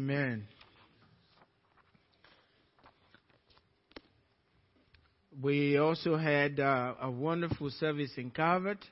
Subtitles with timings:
[0.00, 0.46] Amen.
[5.42, 8.82] We also had uh, a wonderful service in Calvert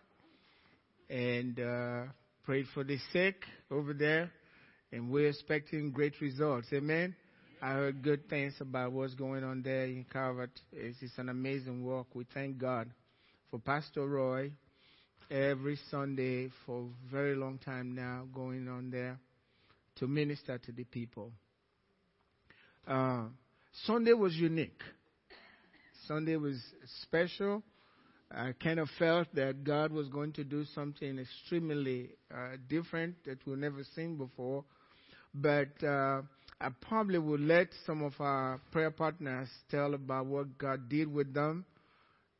[1.08, 2.02] and uh,
[2.44, 3.36] prayed for the sick
[3.70, 4.30] over there,
[4.92, 6.68] and we're expecting great results.
[6.74, 7.16] Amen.
[7.62, 10.60] I heard good things about what's going on there in Calvert.
[10.74, 12.08] It's, it's an amazing work.
[12.12, 12.90] We thank God
[13.50, 14.52] for Pastor Roy
[15.30, 19.18] every Sunday for a very long time now going on there
[19.98, 21.32] to minister to the people.
[22.86, 23.24] Uh,
[23.84, 24.80] Sunday was unique.
[26.06, 26.58] Sunday was
[27.02, 27.62] special.
[28.30, 33.38] I kind of felt that God was going to do something extremely uh, different that
[33.46, 34.64] we've never seen before.
[35.34, 36.22] But uh,
[36.60, 41.32] I probably will let some of our prayer partners tell about what God did with
[41.32, 41.64] them.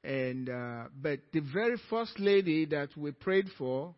[0.04, 3.94] And uh, but the very first lady that we prayed for,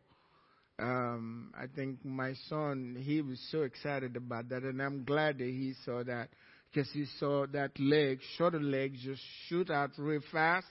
[0.81, 5.45] um, I think my son, he was so excited about that, and I'm glad that
[5.45, 6.29] he saw that
[6.73, 10.67] because he saw that leg, shorter leg, just shoot out real fast,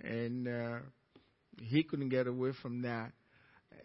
[0.04, 0.78] and uh,
[1.62, 3.12] he couldn't get away from that.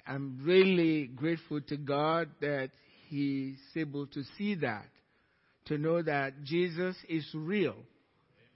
[0.05, 2.71] I'm really grateful to God that
[3.07, 4.87] he's able to see that,
[5.65, 7.75] to know that Jesus is real.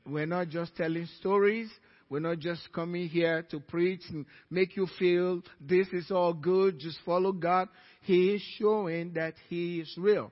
[0.06, 1.70] We're not just telling stories.
[2.10, 6.80] We're not just coming here to preach and make you feel this is all good,
[6.80, 7.68] just follow God.
[8.02, 10.32] He is showing that He is real.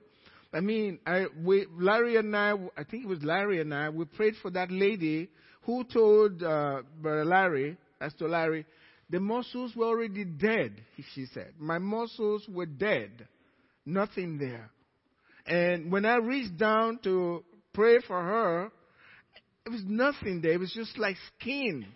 [0.52, 4.04] I mean, I, we, Larry and I, I think it was Larry and I, we
[4.04, 5.28] prayed for that lady
[5.62, 8.64] who told uh, Larry, as to Larry,
[9.10, 10.80] the muscles were already dead,
[11.14, 11.54] she said.
[11.58, 13.26] My muscles were dead.
[13.84, 14.70] Nothing there.
[15.46, 18.70] And when I reached down to pray for her,
[19.66, 20.52] it was nothing there.
[20.52, 21.86] It was just like skin.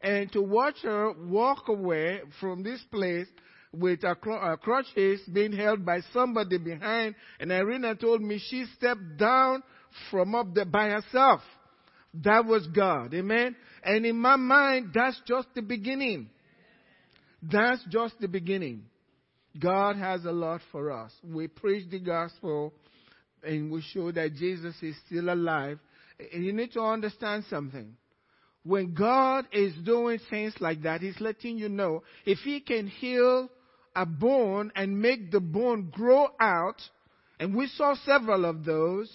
[0.00, 3.28] And to watch her walk away from this place
[3.72, 9.16] with her, her crutches being held by somebody behind, and Irina told me she stepped
[9.16, 9.62] down
[10.10, 11.40] from up there by herself.
[12.14, 13.14] That was God.
[13.14, 13.56] Amen.
[13.84, 16.28] And in my mind, that's just the beginning.
[17.42, 18.84] That's just the beginning.
[19.58, 21.12] God has a lot for us.
[21.22, 22.72] We preach the gospel
[23.42, 25.78] and we show that Jesus is still alive
[26.32, 27.96] you need to understand something.
[28.64, 33.48] When God is doing things like that, He's letting you know if He can heal
[33.94, 36.80] a bone and make the bone grow out,
[37.38, 39.10] and we saw several of those.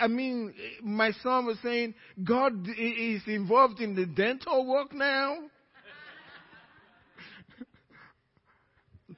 [0.00, 1.94] I mean, my son was saying,
[2.24, 5.36] God is involved in the dental work now.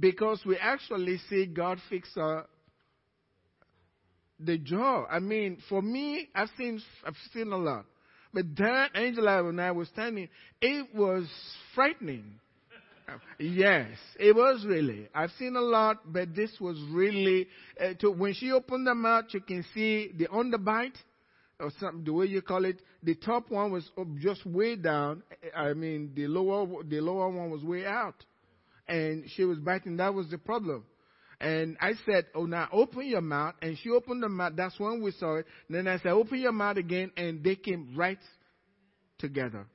[0.00, 2.44] because we actually see God fix a,
[4.38, 5.06] the jaw.
[5.06, 7.84] I mean, for me, I've seen I've seen a lot,
[8.32, 10.28] but that Angela and I were standing,
[10.60, 11.26] it was
[11.74, 12.40] frightening.
[13.38, 15.08] yes, it was really.
[15.14, 17.46] I've seen a lot, but this was really.
[17.80, 20.96] Uh, to, when she opened the mouth, you can see the underbite,
[21.60, 22.80] or something, the way you call it.
[23.02, 23.88] The top one was
[24.20, 25.22] just way down.
[25.54, 28.24] I mean, the lower the lower one was way out,
[28.88, 29.98] and she was biting.
[29.98, 30.84] That was the problem.
[31.44, 33.54] And I said, Oh, now open your mouth.
[33.60, 34.54] And she opened the mouth.
[34.56, 35.46] That's when we saw it.
[35.68, 37.10] And then I said, Open your mouth again.
[37.18, 38.18] And they came right
[39.18, 39.66] together.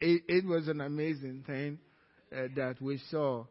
[0.00, 1.78] It, it was an amazing thing
[2.34, 3.44] uh, that we saw.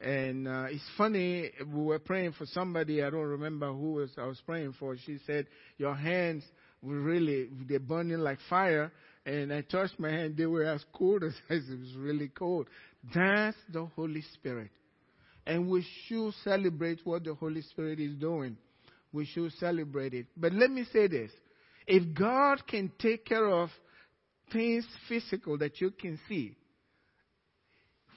[0.00, 4.26] And uh, it's funny, we were praying for somebody, I don't remember who was I
[4.26, 4.96] was praying for.
[5.06, 5.46] She said,
[5.78, 6.42] Your hands
[6.82, 8.90] were really, they're burning like fire.
[9.24, 12.66] And I touched my hand, they were as cold as it was really cold.
[13.14, 14.70] That's the Holy Spirit.
[15.46, 18.56] And we should celebrate what the Holy Spirit is doing.
[19.12, 20.26] We should celebrate it.
[20.36, 21.30] But let me say this.
[21.86, 23.70] If God can take care of
[24.52, 26.56] things physical that you can see,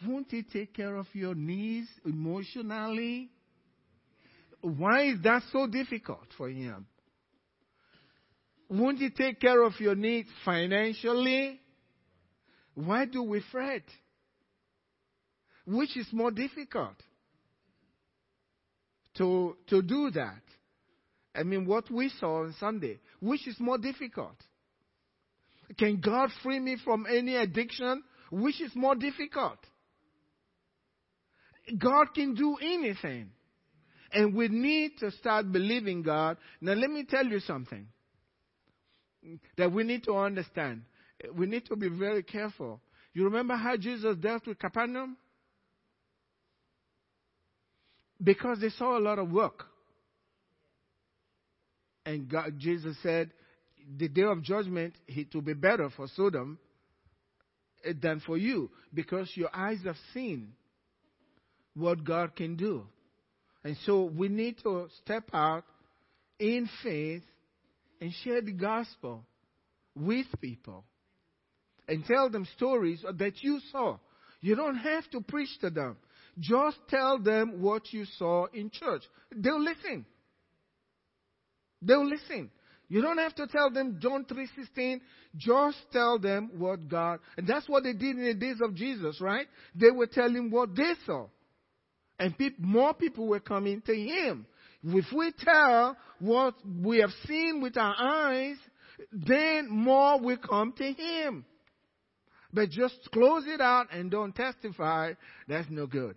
[0.06, 3.30] won't He take care of your needs emotionally?
[4.62, 6.88] Why is that so difficult for Him?
[8.70, 11.60] Won't He take care of your needs financially?
[12.74, 13.84] Why do we fret?
[15.66, 16.96] Which is more difficult?
[19.20, 20.42] To, to do that.
[21.36, 24.36] I mean, what we saw on Sunday, which is more difficult?
[25.78, 28.04] Can God free me from any addiction?
[28.32, 29.60] Which is more difficult?
[31.78, 33.30] God can do anything.
[34.12, 36.38] And we need to start believing God.
[36.62, 37.86] Now, let me tell you something
[39.58, 40.82] that we need to understand.
[41.36, 42.82] We need to be very careful.
[43.14, 45.18] You remember how Jesus dealt with Capernaum?
[48.22, 49.66] Because they saw a lot of work.
[52.06, 53.32] And God, Jesus said,
[53.98, 56.60] the day of judgment, it will be better for Sodom
[57.86, 60.54] eh, than for you because your eyes have seen.
[61.80, 62.86] what God can do.
[63.64, 65.64] And so we need to step out
[66.40, 67.24] in faith
[68.02, 69.24] and share the gospel
[69.96, 70.84] with people
[71.88, 73.98] and tell them stories that you saw.
[74.42, 75.98] You don't have to preach to them.
[76.40, 79.04] Just tell them what you saw in church.
[79.36, 80.06] They'll listen.
[81.82, 82.50] They'll listen.
[82.88, 85.02] You don't have to tell them John 3:16.
[85.38, 87.20] Just tell them what God.
[87.38, 89.48] And that's what they did in the days of Jesus, right?
[89.76, 91.28] They were telling what they saw.
[92.18, 94.46] And more people were coming to him.
[94.84, 98.58] If we tell what we have seen with our eyes,
[99.12, 101.46] then more will come to him.
[102.52, 105.14] But just close it out and don't testify,
[105.48, 106.16] that's no good.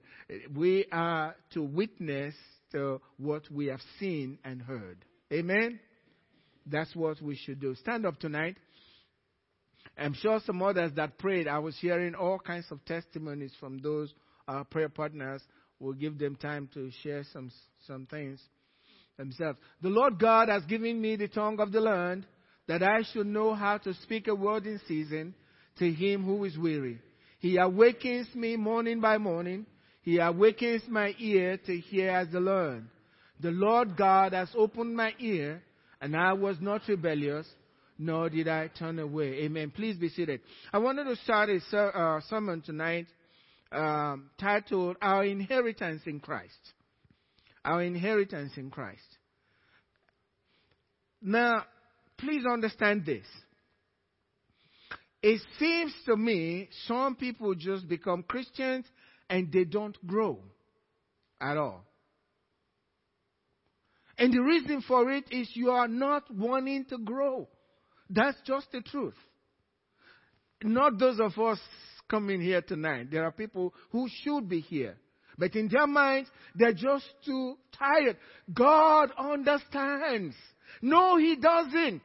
[0.54, 2.34] We are to witness
[2.72, 5.04] to what we have seen and heard.
[5.32, 5.78] Amen?
[6.66, 7.74] That's what we should do.
[7.74, 8.56] Stand up tonight.
[9.98, 14.12] I'm sure some others that prayed, I was hearing all kinds of testimonies from those
[14.48, 15.42] uh, prayer partners.
[15.78, 17.50] We'll give them time to share some,
[17.86, 18.40] some things
[19.18, 19.58] themselves.
[19.82, 22.26] The Lord God has given me the tongue of the learned
[22.68, 25.34] that I should know how to speak a word in season
[25.78, 26.98] to him who is weary.
[27.38, 29.66] He awakens me morning by morning.
[30.02, 32.88] He awakens my ear to hear as the learned.
[33.40, 35.62] The Lord God has opened my ear,
[36.00, 37.46] and I was not rebellious,
[37.98, 39.44] nor did I turn away.
[39.44, 39.72] Amen.
[39.74, 40.40] Please be seated.
[40.72, 43.06] I wanted to start a ser- uh, sermon tonight
[43.72, 46.58] um, titled Our Inheritance in Christ.
[47.64, 49.00] Our Inheritance in Christ.
[51.20, 51.64] Now,
[52.18, 53.24] please understand this.
[55.22, 58.86] It seems to me some people just become Christians
[59.30, 60.40] and they don't grow
[61.40, 61.84] at all.
[64.18, 67.48] And the reason for it is you are not wanting to grow.
[68.10, 69.14] That's just the truth.
[70.62, 71.58] Not those of us
[72.10, 73.10] coming here tonight.
[73.10, 74.96] There are people who should be here.
[75.38, 78.16] But in their minds, they're just too tired.
[78.52, 80.36] God understands.
[80.82, 82.02] No, He doesn't.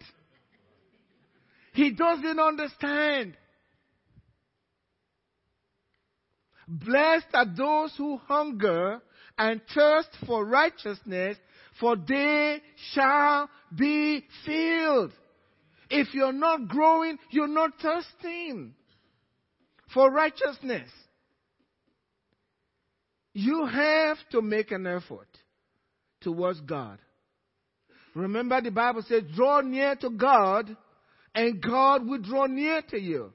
[1.78, 3.38] He doesn't understand.
[6.68, 9.00] Blessed are those who hunger
[9.38, 11.38] and thirst for righteousness,
[11.80, 12.64] for they
[12.94, 13.48] shall
[13.78, 15.12] be filled.
[15.92, 18.74] If you're not growing, you're not thirsting
[19.94, 20.90] for righteousness.
[23.34, 25.30] You have to make an effort
[26.22, 26.98] towards God.
[28.16, 30.76] Remember, the Bible says, draw near to God,
[31.38, 33.32] and God will draw near to you.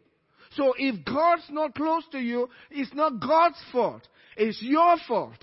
[0.57, 4.03] So if God's not close to you, it's not God's fault.
[4.37, 5.39] It's your fault.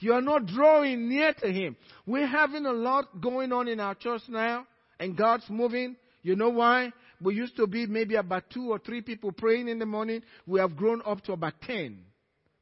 [0.00, 1.76] You are not drawing near to Him.
[2.04, 4.66] We're having a lot going on in our church now,
[5.00, 5.96] and God's moving.
[6.22, 6.92] You know why?
[7.22, 10.20] We used to be maybe about two or three people praying in the morning.
[10.46, 11.98] We have grown up to about 10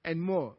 [0.04, 0.54] and more.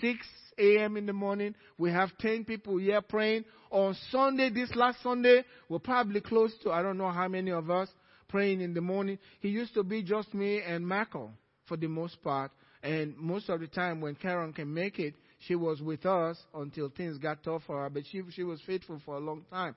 [0.00, 0.18] 6
[0.58, 0.96] a.m.
[0.96, 3.44] in the morning, we have 10 people here praying.
[3.70, 7.70] On Sunday, this last Sunday, we're probably close to, I don't know how many of
[7.70, 7.88] us
[8.36, 9.18] praying in the morning.
[9.40, 11.30] He used to be just me and Michael
[11.64, 12.50] for the most part.
[12.82, 16.90] And most of the time when Karen can make it, she was with us until
[16.94, 17.88] things got tough for her.
[17.88, 19.74] But she, she was faithful for a long time.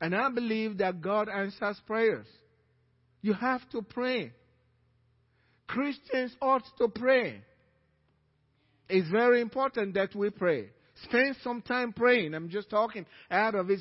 [0.00, 2.26] And I believe that God answers prayers.
[3.20, 4.32] You have to pray.
[5.68, 7.40] Christians ought to pray.
[8.88, 10.70] It's very important that we pray.
[11.04, 12.34] Spend some time praying.
[12.34, 13.80] I'm just talking out of it,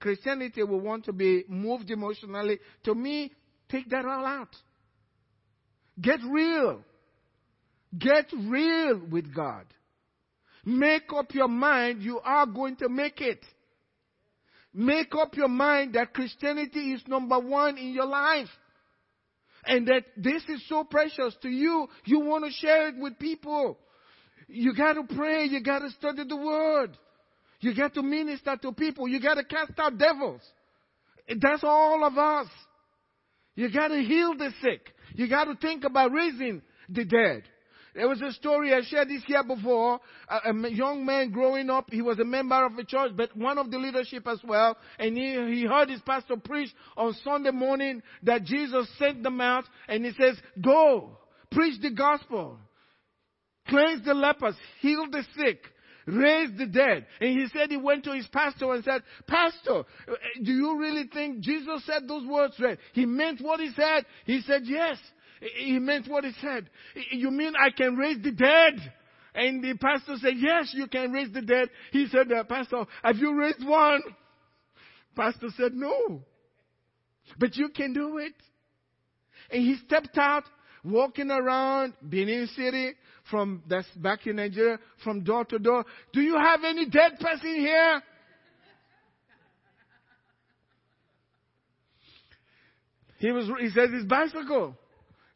[0.00, 2.58] Christianity will want to be moved emotionally.
[2.84, 3.32] To me,
[3.68, 4.54] take that all out.
[6.00, 6.82] Get real.
[7.98, 9.64] Get real with God.
[10.64, 13.44] Make up your mind you are going to make it.
[14.74, 18.48] Make up your mind that Christianity is number one in your life.
[19.64, 23.78] And that this is so precious to you, you want to share it with people.
[24.48, 26.96] You gotta pray, you gotta study the word.
[27.66, 29.08] You got to minister to people.
[29.08, 30.40] You got to cast out devils.
[31.28, 32.46] That's all of us.
[33.56, 34.92] You got to heal the sick.
[35.16, 37.42] You got to think about raising the dead.
[37.96, 39.98] There was a story, I shared this year before.
[40.28, 43.58] A, a, young man growing up, he was a member of a church, but one
[43.58, 44.76] of the leadership as well.
[45.00, 49.64] And he, he heard his pastor preach on Sunday morning that Jesus sent them out
[49.88, 51.18] and he says, go,
[51.50, 52.58] preach the gospel,
[53.66, 55.58] cleanse the lepers, heal the sick,
[56.06, 57.06] raised the dead.
[57.20, 59.84] And he said he went to his pastor and said, Pastor,
[60.42, 62.78] do you really think Jesus said those words right?
[62.92, 64.06] He meant what he said.
[64.24, 64.98] He said, yes.
[65.58, 66.70] He meant what he said.
[67.10, 68.92] You mean I can raise the dead?
[69.34, 71.68] And the pastor said, yes, you can raise the dead.
[71.92, 74.00] He said, uh, Pastor, have you raised one?
[75.14, 76.22] Pastor said, no.
[77.38, 78.32] But you can do it.
[79.50, 80.44] And he stepped out
[80.82, 82.92] walking around Benin City,
[83.30, 85.84] from that's back in Nigeria, from door to door.
[86.12, 88.02] Do you have any dead person here?
[93.18, 93.50] He was.
[93.60, 94.76] He said his bicycle.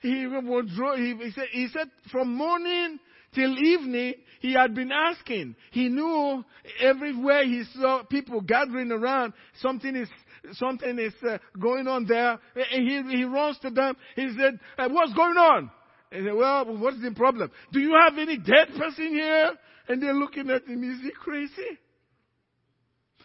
[0.01, 0.67] He was.
[0.97, 1.47] He, he said.
[1.53, 2.99] He said from morning
[3.35, 5.57] till evening he had been asking.
[5.71, 6.45] He knew
[6.81, 10.09] everywhere he saw people gathering around, something is
[10.53, 12.39] something is uh, going on there.
[12.71, 13.97] He he runs to them.
[14.17, 15.71] He said, uh, "What's going on?"
[16.13, 17.51] And said, "Well, what's the problem?
[17.73, 19.53] Do you have any dead person here?"
[19.89, 20.83] And they're looking at him.
[20.85, 21.79] Is he crazy?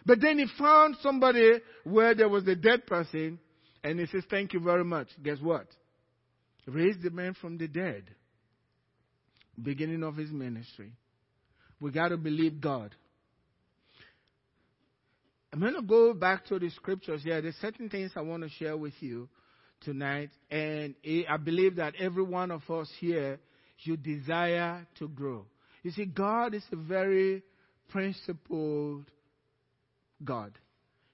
[0.05, 3.39] But then he found somebody where there was a dead person,
[3.83, 5.67] and he says, "Thank you very much." Guess what?
[6.67, 8.03] Raised the man from the dead
[9.61, 10.91] beginning of his ministry.
[11.79, 12.95] We got to believe God.
[15.53, 17.41] I'm going to go back to the scriptures here.
[17.41, 19.29] There's certain things I want to share with you
[19.81, 20.95] tonight, and
[21.29, 23.39] I believe that every one of us here
[23.77, 25.45] should desire to grow.
[25.83, 27.43] You see, God is a very
[27.89, 29.05] principled
[30.23, 30.57] God.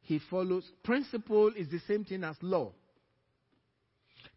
[0.01, 2.71] He follows, principle is the same thing as law.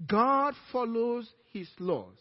[0.06, 2.16] God follows his laws.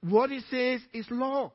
[0.00, 1.52] What he says is law.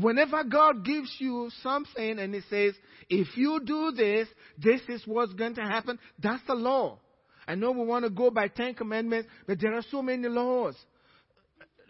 [0.00, 2.74] Whenever God gives you something and he says,
[3.08, 6.98] if you do this, this is what's going to happen, that's the law.
[7.46, 10.76] I know we want to go by Ten Commandments, but there are so many laws.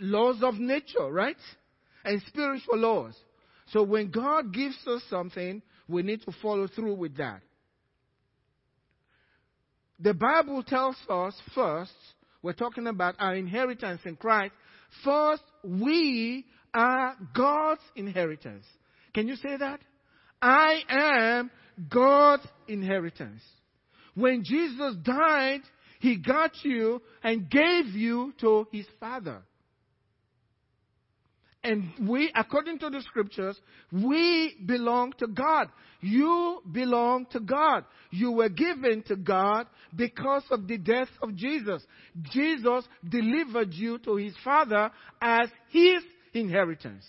[0.00, 1.36] Laws of nature, right?
[2.04, 3.14] And spiritual laws.
[3.68, 7.40] So when God gives us something, we need to follow through with that.
[10.00, 11.92] The Bible tells us first,
[12.42, 14.52] we're talking about our inheritance in Christ,
[15.04, 18.64] First, we are God's inheritance.
[19.14, 19.80] Can you say that?
[20.40, 21.50] I am
[21.88, 23.42] God's inheritance.
[24.14, 25.60] When Jesus died,
[26.00, 29.42] he got you and gave you to his Father.
[31.64, 33.56] And we, according to the scriptures,
[33.92, 35.68] we belong to God.
[36.00, 37.84] You belong to God.
[38.10, 41.84] You were given to God because of the death of Jesus.
[42.32, 46.02] Jesus delivered you to his Father as his
[46.32, 47.04] inheritance.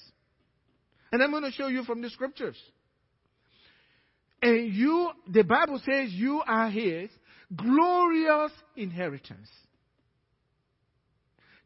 [1.12, 2.58] And I'm going to show you from the scriptures.
[4.42, 7.10] And you, the Bible says you are his
[7.56, 9.50] glorious inheritance.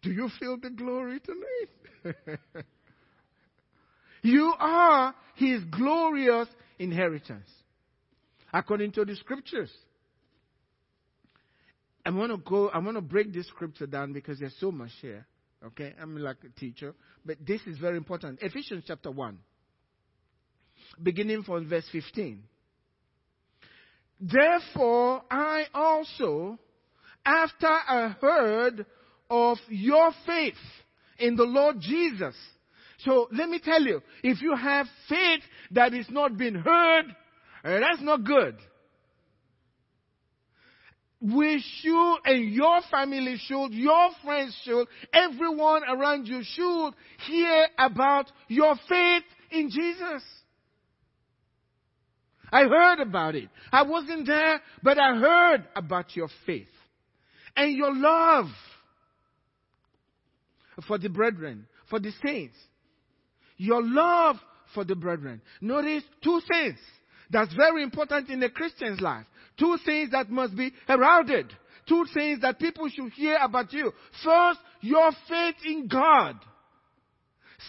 [0.04, 2.40] Do you feel the glory tonight?
[4.22, 6.50] You are his glorious
[6.80, 7.50] inheritance.
[8.52, 9.72] According to the scriptures.
[12.06, 14.92] I'm going to go, I'm going to break this scripture down because there's so much
[15.02, 15.26] here.
[15.66, 15.94] Okay?
[16.02, 16.94] I'm like a teacher.
[17.26, 18.40] But this is very important.
[18.42, 19.38] Ephesians chapter 1.
[21.02, 22.44] Beginning from verse 15.
[24.20, 26.58] Therefore, I also,
[27.26, 28.86] after I heard
[29.30, 30.56] of your faith
[31.20, 32.36] in the Lord Jesus,
[33.00, 37.06] so let me tell you, if you have faith that is not being heard,
[37.64, 38.56] that's not good.
[41.20, 46.92] We should, and your family should, your friends should, everyone around you should
[47.26, 50.24] hear about your faith in Jesus.
[52.52, 53.50] I heard about it.
[53.72, 56.68] I wasn't there, but I heard about your faith
[57.56, 58.46] and your love
[60.88, 62.56] for the brethren, for the saints
[63.58, 64.38] your love
[64.74, 65.42] for the brethren.
[65.62, 66.78] Notice two things
[67.30, 69.26] that's very important in a Christian's life.
[69.58, 71.52] Two things that must be heralded.
[71.88, 73.92] Two things that people should hear about you.
[74.24, 76.36] First, your faith in God.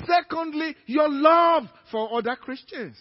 [0.07, 2.97] Secondly, your love for other Christians.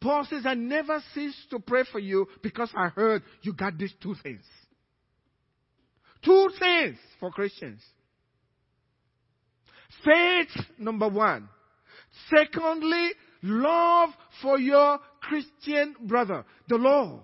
[0.00, 3.94] Paul says, I never cease to pray for you because I heard you got these
[4.02, 4.44] two things.
[6.22, 7.80] Two things for Christians.
[10.04, 11.48] Faith, number one.
[12.28, 13.10] Secondly,
[13.42, 14.10] love
[14.42, 17.20] for your Christian brother, the law.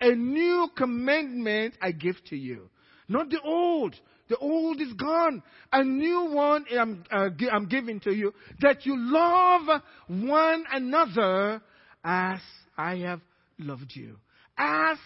[0.00, 2.68] A new commandment I give to you.
[3.08, 3.94] Not the old.
[4.28, 5.42] The old is gone.
[5.72, 8.34] A new one I'm, uh, I'm giving to you.
[8.60, 11.62] That you love one another
[12.04, 12.40] as
[12.76, 13.20] I have
[13.58, 14.16] loved you.
[14.58, 14.98] As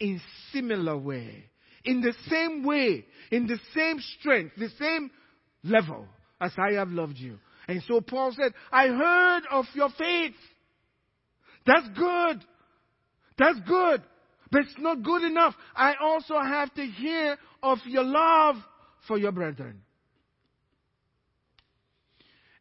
[0.00, 0.20] in
[0.52, 1.44] similar way.
[1.84, 3.04] In the same way.
[3.30, 4.54] In the same strength.
[4.56, 5.10] The same
[5.64, 6.06] level
[6.40, 7.38] as I have loved you.
[7.66, 10.34] And so Paul said, I heard of your faith.
[11.66, 12.44] That's good.
[13.38, 14.02] That's good.
[14.50, 15.54] But it's not good enough.
[15.76, 18.56] I also have to hear of your love
[19.06, 19.82] for your brethren.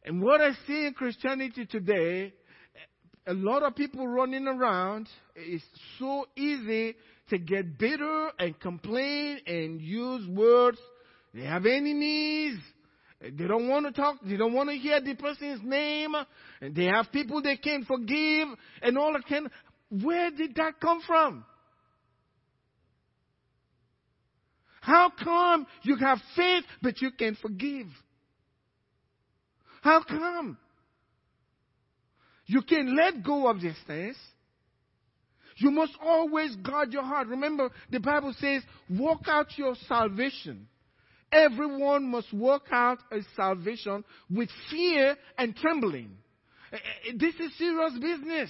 [0.03, 2.33] And what I see in Christianity today,
[3.25, 5.63] a lot of people running around, it's
[5.99, 6.95] so easy
[7.29, 10.77] to get bitter and complain and use words.
[11.33, 12.57] They have enemies.
[13.19, 14.17] They don't want to talk.
[14.23, 16.13] They don't want to hear the person's name.
[16.61, 18.47] And they have people they can't forgive
[18.81, 19.49] and all that kind.
[19.89, 21.43] Where did that come from?
[24.81, 27.87] How come you have faith but you can't forgive?
[29.81, 30.57] How come?
[32.45, 34.15] You can let go of these things.
[35.57, 37.27] You must always guard your heart.
[37.27, 40.67] Remember, the Bible says, walk out your salvation.
[41.31, 46.11] Everyone must work out a salvation with fear and trembling.
[46.71, 48.49] Eh, eh, this is serious business.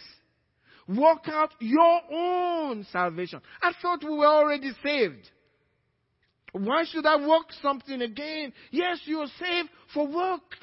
[0.87, 3.41] Work out your own salvation.
[3.61, 5.29] I thought we were already saved.
[6.53, 8.53] Why should I work something again?
[8.71, 10.57] Yes, you are saved for works.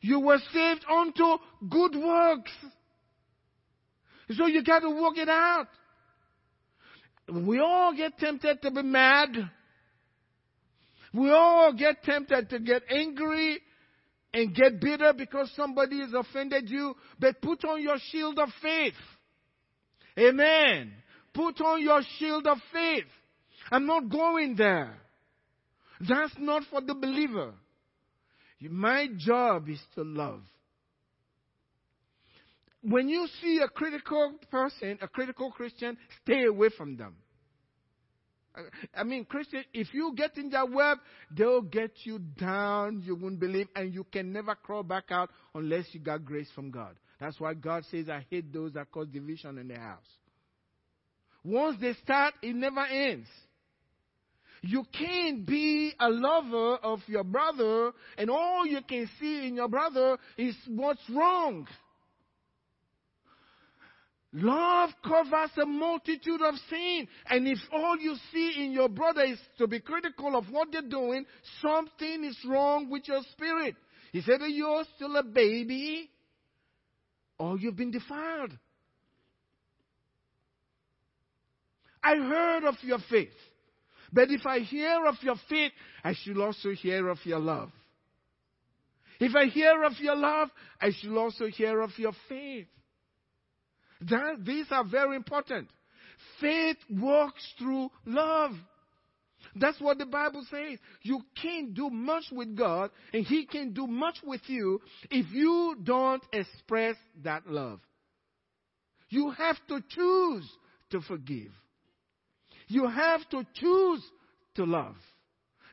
[0.00, 1.38] You were saved unto
[1.68, 2.52] good works.
[4.32, 5.68] So you got to work it out.
[7.32, 9.30] We all get tempted to be mad.
[11.14, 13.60] We all get tempted to get angry
[14.34, 16.94] and get bitter because somebody has offended you.
[17.18, 18.94] But put on your shield of faith.
[20.18, 20.92] Amen.
[21.32, 23.06] Put on your shield of faith.
[23.70, 24.96] I'm not going there.
[26.00, 27.52] That's not for the believer.
[28.60, 30.42] My job is to love.
[32.82, 37.16] When you see a critical person, a critical Christian, stay away from them.
[38.94, 40.98] I mean, Christian, if you get in their web,
[41.30, 45.86] they'll get you down, you won't believe, and you can never crawl back out unless
[45.92, 46.96] you got grace from God.
[47.20, 50.06] That's why God says, I hate those that cause division in the house.
[51.44, 53.28] Once they start, it never ends.
[54.62, 59.68] You can't be a lover of your brother and all you can see in your
[59.68, 61.66] brother is what's wrong.
[64.32, 67.08] Love covers a multitude of sin.
[67.30, 70.82] And if all you see in your brother is to be critical of what they're
[70.82, 71.24] doing,
[71.62, 73.74] something is wrong with your spirit.
[74.12, 76.10] He said you're still a baby
[77.38, 78.52] or you've been defiled.
[82.02, 83.28] I heard of your faith.
[84.12, 87.70] But if I hear of your faith, I should also hear of your love.
[89.20, 90.48] If I hear of your love,
[90.80, 92.68] I should also hear of your faith.
[94.02, 95.68] That, these are very important.
[96.40, 98.52] Faith works through love.
[99.56, 100.78] That's what the Bible says.
[101.02, 104.80] You can't do much with God, and He can do much with you
[105.10, 107.80] if you don't express that love.
[109.08, 110.48] You have to choose
[110.90, 111.50] to forgive.
[112.68, 114.02] You have to choose
[114.56, 114.96] to love.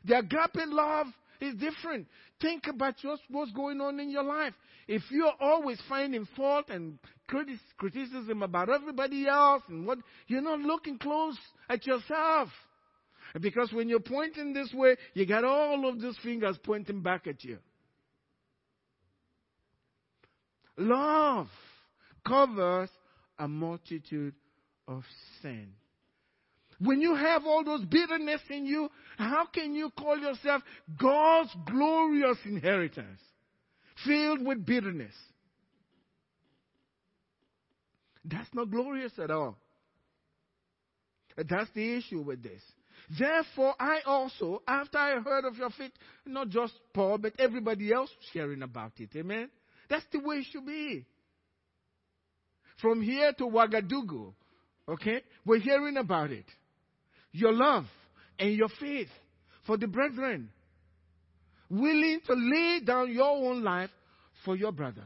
[0.04, 1.08] The agape love
[1.40, 2.06] is different.
[2.40, 4.52] Think about just what's going on in your life.
[4.86, 6.98] If you're always finding fault and
[7.78, 11.36] criticism about everybody else and what, you're not looking close
[11.68, 12.48] at yourself.
[13.40, 17.42] Because when you're pointing this way, you got all of those fingers pointing back at
[17.42, 17.58] you.
[20.78, 21.48] Love
[22.26, 22.90] covers
[23.38, 24.34] a multitude
[24.86, 25.02] of
[25.42, 25.72] sin.
[26.78, 30.62] When you have all those bitterness in you, how can you call yourself
[31.00, 33.20] God's glorious inheritance?
[34.04, 35.14] Filled with bitterness.
[38.24, 39.56] That's not glorious at all.
[41.36, 42.60] That's the issue with this.
[43.18, 45.92] Therefore, I also, after I heard of your faith,
[46.26, 49.10] not just Paul, but everybody else sharing about it.
[49.16, 49.48] Amen?
[49.88, 51.06] That's the way it should be.
[52.82, 54.34] From here to Ouagadougou,
[54.88, 56.44] okay, we're hearing about it
[57.36, 57.84] your love
[58.38, 59.08] and your faith
[59.66, 60.50] for the brethren.
[61.68, 63.90] Willing to lay down your own life
[64.44, 65.04] for your brother.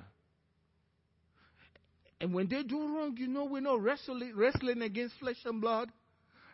[2.20, 5.88] And when they do wrong, you know we're not wrestling, wrestling against flesh and blood.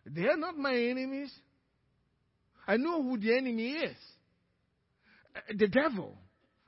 [0.05, 1.33] They're not my enemies.
[2.69, 3.97] I know who the enemy is.
[5.35, 6.17] Uh, the devil.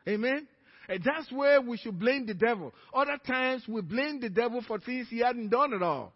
[0.08, 0.48] Amen?
[0.88, 2.72] And that's where we should blame the devil.
[2.92, 6.12] Other times we blame the devil for things he hadn't done at all.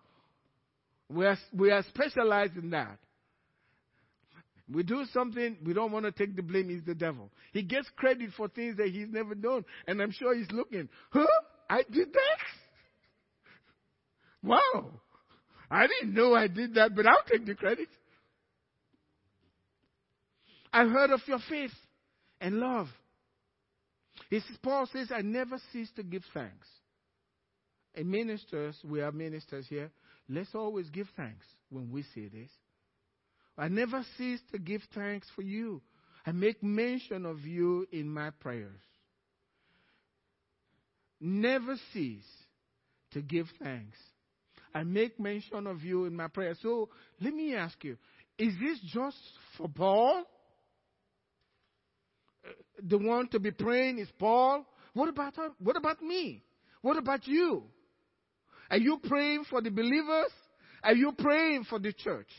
[1.12, 2.98] We are, we are specialized in that.
[4.72, 7.30] We do something, we don't want to take the blame, he's the devil.
[7.52, 9.64] He gets credit for things that he's never done.
[9.86, 11.26] And I'm sure he's looking, huh?
[11.68, 12.38] I did that?
[14.42, 15.00] Wow.
[15.70, 17.88] I didn't know I did that, but I'll take the credit.
[20.72, 21.72] I heard of your faith
[22.40, 22.88] and love.
[24.30, 26.66] It's, Paul says, I never cease to give thanks.
[27.94, 29.90] And ministers, we are ministers here,
[30.32, 32.50] Let's always give thanks when we say this.
[33.58, 35.82] I never cease to give thanks for you.
[36.26, 38.80] I make mention of you in my prayers.
[41.20, 42.24] Never cease
[43.12, 43.98] to give thanks.
[44.74, 46.58] I make mention of you in my prayers.
[46.62, 46.88] So
[47.20, 47.98] let me ask you,
[48.38, 49.18] is this just
[49.58, 50.24] for Paul?
[52.44, 52.50] Uh,
[52.82, 54.64] the one to be praying is Paul.
[54.94, 56.42] What about what about me?
[56.80, 57.64] What about you?
[58.72, 60.32] Are you praying for the believers?
[60.82, 62.30] Are you praying for the church?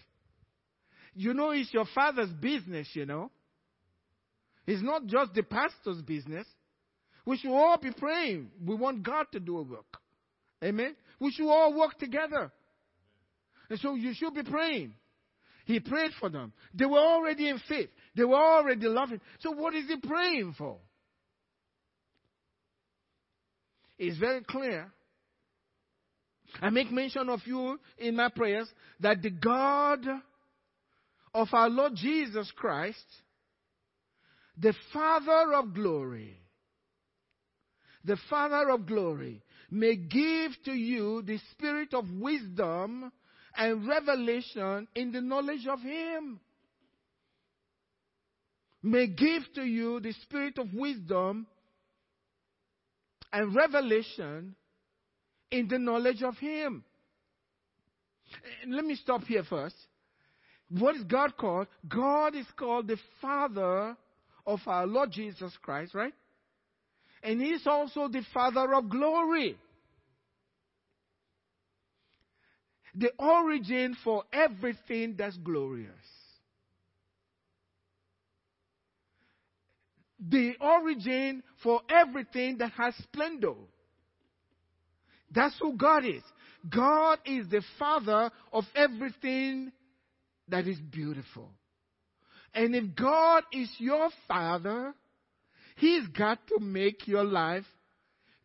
[1.13, 3.29] You know, it's your father's business, you know.
[4.65, 6.47] It's not just the pastor's business.
[7.23, 8.49] We should all be praying.
[8.65, 9.85] We want God to do a work.
[10.63, 10.95] Amen.
[11.19, 12.51] We should all work together.
[13.69, 14.95] And so you should be praying.
[15.65, 16.51] He prayed for them.
[16.73, 17.89] They were already in faith.
[18.15, 19.21] They were already loving.
[19.41, 20.77] So what is he praying for?
[23.99, 24.91] It's very clear.
[26.61, 30.05] I make mention of you in my prayers that the God
[31.33, 33.05] of our Lord Jesus Christ,
[34.57, 36.37] the Father of glory,
[38.05, 43.11] the Father of glory, may give to you the spirit of wisdom
[43.55, 46.39] and revelation in the knowledge of Him.
[48.83, 51.47] May give to you the spirit of wisdom
[53.31, 54.55] and revelation
[55.53, 56.83] in the knowledge of Him.
[58.67, 59.75] let me stop here first.
[60.69, 61.67] What is God called?
[61.87, 63.95] God is called the Father
[64.47, 66.13] of our Lord Jesus Christ, right?
[67.21, 69.55] And He's also the Father of glory.
[72.95, 75.91] The origin for everything that's glorious.
[80.19, 83.53] The origin for everything that has splendor.
[85.33, 86.23] That's who God is.
[86.69, 89.71] God is the Father of everything
[90.47, 91.49] that is beautiful.
[92.53, 94.93] And if God is your Father,
[95.75, 97.65] He's got to make your life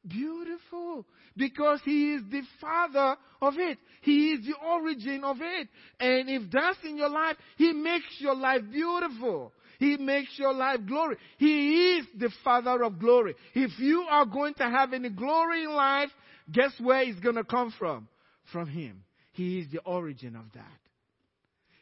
[0.06, 1.04] beautiful
[1.36, 3.78] because He is the Father of it.
[4.02, 5.68] He is the origin of it.
[6.00, 9.52] And if that's in your life, He makes your life beautiful.
[9.78, 11.16] He makes your life glory.
[11.36, 13.34] He is the Father of glory.
[13.54, 16.10] If you are going to have any glory in life,
[16.50, 18.08] guess where it's going to come from?
[18.52, 19.04] From Him.
[19.32, 20.80] He is the origin of that.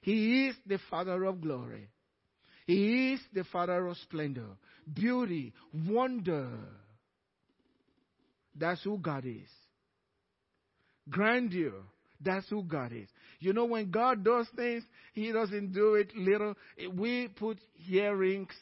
[0.02, 1.88] He is the Father of glory.
[2.66, 4.56] He is the Father of splendor,
[4.92, 5.52] beauty,
[5.88, 6.48] wonder.
[8.54, 9.48] That's who God is.
[11.08, 11.72] Grandeur.
[12.20, 13.08] That's who God is.
[13.40, 16.54] You know, when God does things, He doesn't do it little.
[16.94, 18.54] We put earrings,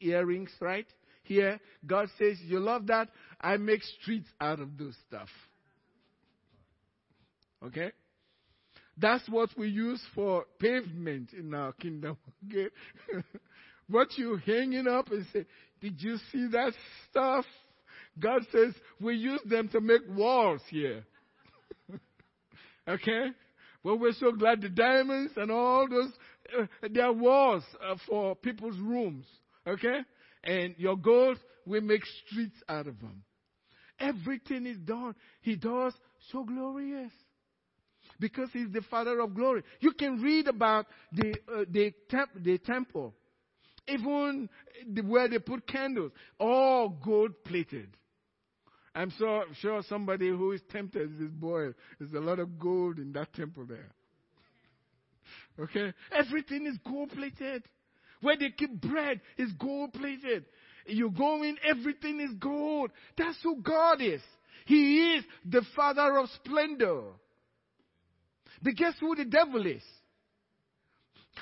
[0.00, 0.86] earrings, right?
[1.22, 3.08] Here, God says, You love that?
[3.40, 5.28] I make streets out of those stuff.
[7.64, 7.92] Okay?
[8.96, 12.16] That's what we use for pavement in our kingdom.
[12.48, 12.68] Okay?
[13.88, 15.44] what you hanging up and say,
[15.80, 16.72] Did you see that
[17.10, 17.44] stuff?
[18.18, 21.04] God says we use them to make walls here.
[22.88, 23.28] okay?
[23.82, 26.10] Well, we're so glad the diamonds and all those,
[26.58, 29.26] uh, they're walls uh, for people's rooms.
[29.66, 30.00] Okay?
[30.42, 33.22] And your gold, we make streets out of them.
[33.98, 35.14] Everything is done.
[35.40, 35.92] He does
[36.32, 37.12] so glorious.
[38.18, 39.62] Because he's the Father of glory.
[39.80, 43.14] You can read about the, uh, the, temp- the temple.
[43.88, 44.48] Even
[44.90, 46.12] the, where they put candles.
[46.38, 47.88] All gold plated.
[48.94, 51.74] I'm so, sure somebody who is tempted is this boy.
[51.98, 53.90] There's a lot of gold in that temple there.
[55.58, 55.92] Okay?
[56.12, 57.62] Everything is gold plated.
[58.22, 60.46] Where they keep bread is gold plated.
[60.86, 62.90] You go in, everything is gold.
[63.18, 64.22] That's who God is.
[64.64, 67.02] He is the Father of splendor.
[68.66, 69.84] But guess who the devil is?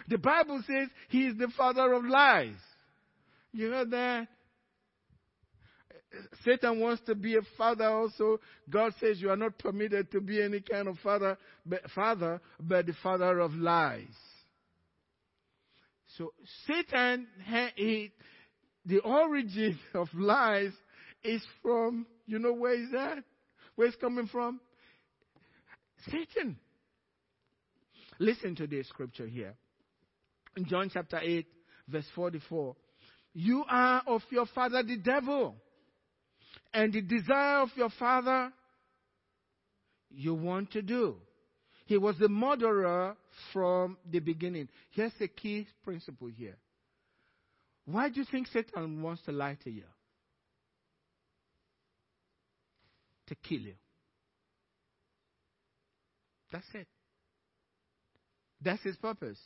[0.08, 2.52] The Bible says he is the father of lies.
[3.50, 4.28] You heard that?
[6.44, 8.40] Satan wants to be a father also.
[8.68, 12.84] God says you are not permitted to be any kind of father, but, father, but
[12.84, 14.04] the father of lies.
[16.18, 16.34] So
[16.66, 17.26] Satan,
[17.74, 18.12] he,
[18.84, 20.72] the origin of lies
[21.22, 23.24] is from, you know where is that?
[23.76, 24.60] Where it's coming from?
[26.10, 26.58] Satan.
[28.18, 29.54] Listen to this scripture here.
[30.56, 31.46] In John chapter 8,
[31.88, 32.76] verse 44.
[33.34, 35.56] You are of your father the devil
[36.72, 38.52] and the desire of your father
[40.10, 41.16] you want to do.
[41.86, 43.16] He was the murderer
[43.52, 44.68] from the beginning.
[44.90, 46.56] Here's a key principle here.
[47.84, 49.84] Why do you think Satan wants to lie to you?
[53.26, 53.74] To kill you.
[56.52, 56.86] That's it.
[58.64, 59.38] That's his purpose.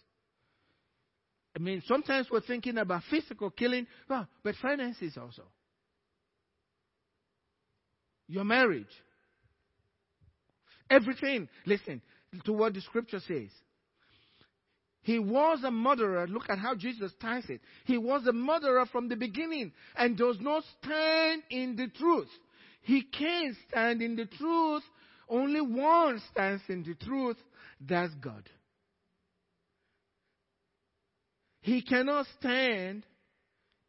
[1.56, 5.42] I mean, sometimes we're thinking about physical killing, well, but finances also
[8.28, 8.86] your marriage.
[10.90, 11.48] Everything.
[11.66, 12.00] Listen
[12.44, 13.48] to what the scripture says.
[15.02, 16.26] He was a murderer.
[16.26, 17.62] Look at how Jesus ties it.
[17.86, 22.28] He was a murderer from the beginning and does not stand in the truth.
[22.82, 24.82] He can't stand in the truth.
[25.28, 27.36] Only one stands in the truth.
[27.80, 28.48] That's God.
[31.60, 33.04] He cannot stand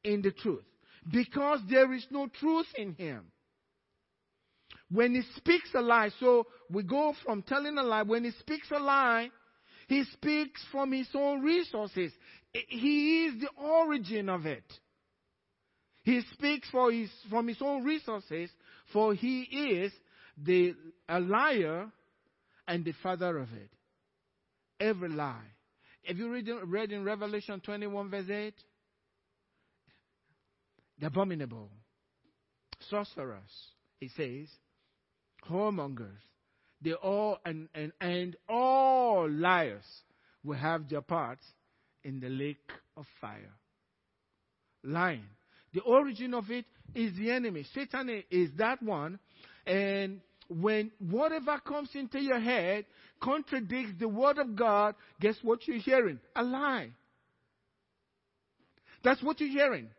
[0.03, 0.63] in the truth
[1.11, 3.31] because there is no truth in him.
[4.91, 8.69] When he speaks a lie, so we go from telling a lie, when he speaks
[8.71, 9.29] a lie,
[9.87, 12.11] he speaks from his own resources.
[12.53, 14.63] He is the origin of it.
[16.03, 18.49] He speaks for his, from his own resources,
[18.91, 19.91] for he is
[20.37, 20.73] the
[21.07, 21.91] a liar
[22.67, 23.69] and the father of it.
[24.79, 25.45] Every lie.
[26.05, 28.53] Have you read, read in Revelation 21, verse 8?
[30.99, 31.69] The abominable,
[32.89, 33.51] sorcerers,
[33.99, 34.47] he says,
[35.49, 36.19] whoremongers,
[36.81, 39.83] they all and, and, and all liars
[40.43, 41.43] will have their parts
[42.03, 43.53] in the lake of fire.
[44.83, 45.25] Lying.
[45.73, 47.65] The origin of it is the enemy.
[47.73, 49.19] Satan is that one.
[49.65, 52.85] And when whatever comes into your head
[53.21, 56.19] contradicts the word of God, guess what you're hearing?
[56.35, 56.89] A lie.
[59.03, 59.89] That's what you're hearing.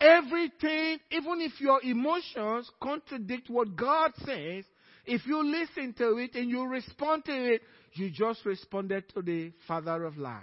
[0.00, 4.64] Everything, even if your emotions contradict what God says,
[5.06, 9.52] if you listen to it and you respond to it, you just responded to the
[9.66, 10.42] father of lies.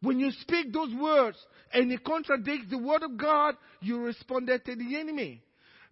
[0.00, 1.38] When you speak those words
[1.72, 5.42] and it contradicts the word of God, you responded to the enemy.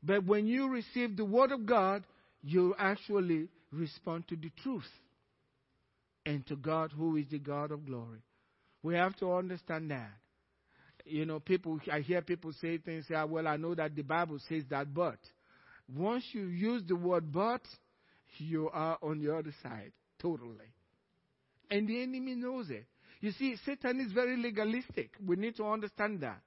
[0.03, 2.05] But when you receive the word of God,
[2.43, 4.89] you actually respond to the truth
[6.25, 8.21] and to God who is the God of glory.
[8.83, 10.11] We have to understand that.
[11.05, 14.39] You know, people, I hear people say things, say, well, I know that the Bible
[14.49, 15.19] says that, but
[15.95, 17.63] once you use the word but,
[18.39, 20.73] you are on the other side, totally.
[21.71, 22.87] And the enemy knows it.
[23.21, 25.11] You see, Satan is very legalistic.
[25.25, 26.41] We need to understand that.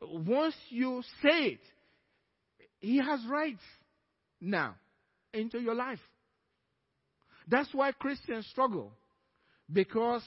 [0.00, 1.60] Once you say it,
[2.80, 3.62] he has rights
[4.40, 4.76] now
[5.32, 6.00] into your life.
[7.48, 8.92] That's why Christians struggle.
[9.72, 10.22] Because,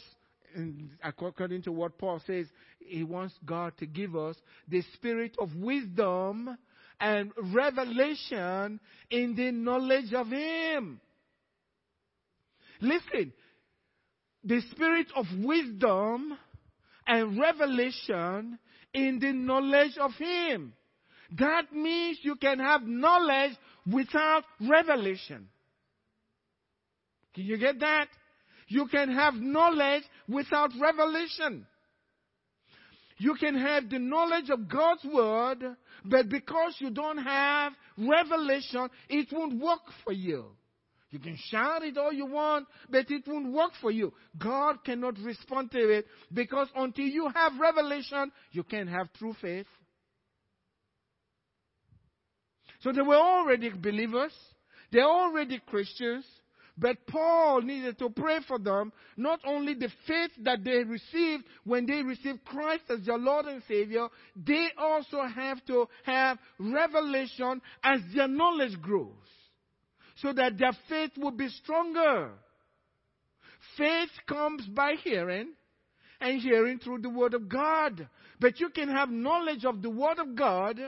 [1.03, 2.47] according to what Paul says,
[2.79, 4.35] he wants God to give us
[4.67, 6.57] the spirit of wisdom
[6.99, 10.99] and revelation in the knowledge of Him.
[12.81, 13.33] Listen,
[14.43, 16.37] the spirit of wisdom
[17.07, 18.59] and revelation
[18.93, 20.73] in the knowledge of Him.
[21.37, 23.53] That means you can have knowledge
[23.91, 25.47] without revelation.
[27.35, 28.07] Can you get that?
[28.67, 31.65] You can have knowledge without revelation.
[33.17, 39.27] You can have the knowledge of God's Word, but because you don't have revelation, it
[39.31, 40.45] won't work for you.
[41.11, 44.13] You can shout it all you want, but it won't work for you.
[44.37, 49.65] God cannot respond to it because until you have revelation, you can't have true faith.
[52.81, 54.33] So they were already believers.
[54.91, 56.25] They're already Christians.
[56.77, 61.85] But Paul needed to pray for them, not only the faith that they received when
[61.85, 67.99] they received Christ as their Lord and Savior, they also have to have revelation as
[68.15, 69.11] their knowledge grows,
[70.21, 72.31] so that their faith will be stronger.
[73.77, 75.49] Faith comes by hearing,
[76.21, 78.07] and hearing through the Word of God.
[78.39, 80.79] But you can have knowledge of the Word of God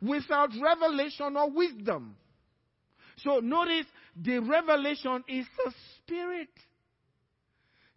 [0.00, 2.16] without revelation or wisdom.
[3.18, 6.50] So notice the revelation is a spirit.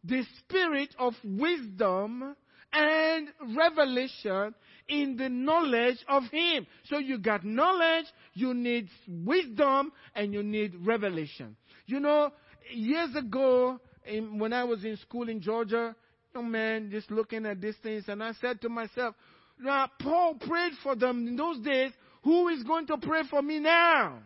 [0.03, 2.35] The spirit of wisdom
[2.71, 4.53] and revelation
[4.87, 6.65] in the knowledge of Him.
[6.85, 11.55] So you got knowledge, you need wisdom, and you need revelation.
[11.85, 12.31] You know,
[12.71, 15.95] years ago, in, when I was in school in Georgia,
[16.33, 19.15] young man, just looking at these things, and I said to myself,
[19.59, 21.91] now, Paul prayed for them in those days.
[22.23, 24.19] Who is going to pray for me now?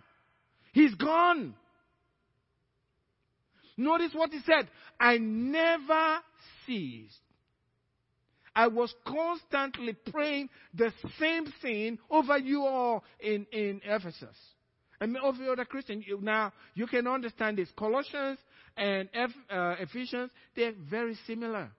[0.73, 1.55] He's gone.
[3.75, 4.67] Notice what he said.
[4.99, 6.17] I never
[6.65, 7.17] ceased.
[8.55, 14.37] I was constantly praying the same thing over you all in, in Ephesus.
[15.01, 16.05] And over other Christians.
[16.21, 17.69] Now, you can understand this.
[17.75, 18.37] Colossians
[18.77, 19.09] and
[19.49, 21.71] uh, Ephesians, they're very similar.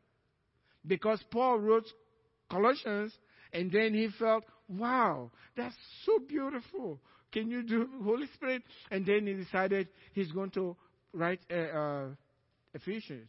[0.87, 1.87] Because Paul wrote
[2.51, 3.13] Colossians
[3.55, 7.01] and then he felt, wow, that's so beautiful.
[7.33, 8.63] Can you do Holy Spirit?
[8.91, 10.77] And then he decided he's going to
[11.13, 12.07] write uh, uh,
[12.75, 13.29] Ephesians.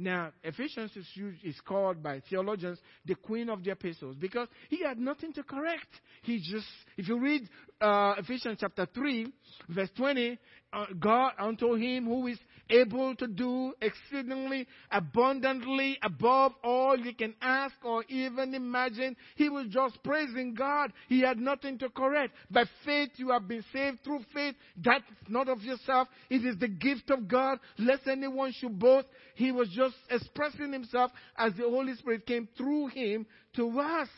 [0.00, 4.84] Now, Ephesians is, used, is called by theologians the queen of the epistles because he
[4.84, 5.88] had nothing to correct.
[6.22, 7.48] He just, if you read
[7.80, 9.26] uh, Ephesians chapter 3,
[9.70, 10.38] verse 20,
[10.72, 12.38] uh, God unto him who is
[12.70, 19.16] able to do exceedingly abundantly above all you can ask or even imagine.
[19.36, 20.92] He was just praising God.
[21.08, 22.34] He had nothing to correct.
[22.50, 24.54] By faith you have been saved through faith.
[24.76, 26.08] That's not of yourself.
[26.30, 27.58] It is the gift of God.
[27.78, 29.06] Lest anyone should boast.
[29.34, 33.26] He was just expressing himself as the Holy Spirit came through him
[33.56, 34.08] to us.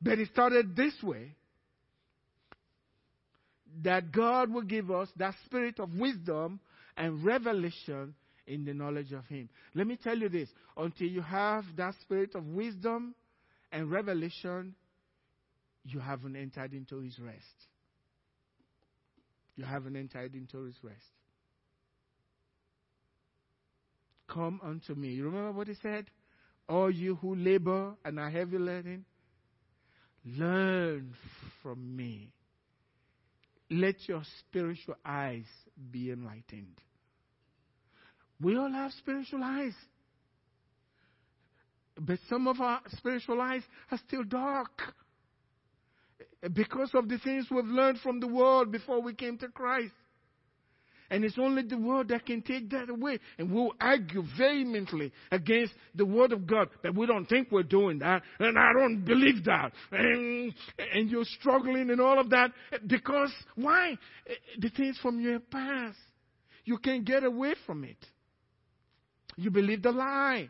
[0.00, 1.34] But he started this way
[3.82, 6.60] that God will give us that spirit of wisdom
[6.96, 8.14] and revelation
[8.46, 9.48] in the knowledge of Him.
[9.74, 13.14] Let me tell you this until you have that spirit of wisdom
[13.72, 14.74] and revelation,
[15.84, 17.38] you haven't entered into His rest.
[19.56, 20.96] You haven't entered into His rest.
[24.28, 25.08] Come unto me.
[25.08, 26.06] You remember what He said?
[26.68, 29.04] All you who labor and are heavy laden,
[30.24, 31.14] learn
[31.62, 32.32] from me
[33.70, 35.46] let your spiritual eyes
[35.90, 36.80] be enlightened.
[38.40, 39.74] We all have spiritual eyes.
[41.98, 44.82] But some of our spiritual eyes are still dark
[46.52, 49.94] because of the things we've learned from the world before we came to Christ.
[51.10, 53.18] And it's only the word that can take that away.
[53.38, 58.00] And we'll argue vehemently against the word of God that we don't think we're doing
[58.00, 58.22] that.
[58.40, 59.72] And I don't believe that.
[59.92, 60.52] And,
[60.92, 62.50] and you're struggling and all of that.
[62.86, 63.96] Because why?
[64.58, 65.98] The things from your past.
[66.64, 67.98] You can't get away from it.
[69.36, 70.48] You believe the lie.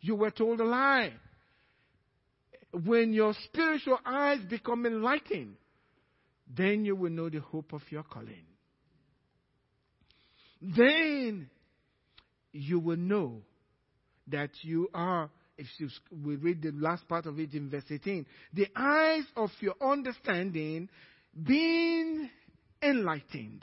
[0.00, 1.12] You were told a lie.
[2.72, 5.56] When your spiritual eyes become enlightened,
[6.48, 8.44] then you will know the hope of your calling
[10.74, 11.48] then
[12.52, 13.42] you will know
[14.28, 15.88] that you are, if you,
[16.24, 20.88] we read the last part of it in verse 18, the eyes of your understanding
[21.46, 22.28] being
[22.82, 23.62] enlightened.